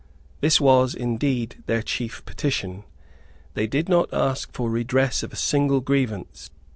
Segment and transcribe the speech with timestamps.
[0.39, 2.85] This was indeed their chief petition.
[3.53, 6.49] They did not ask for redress of a single grievance.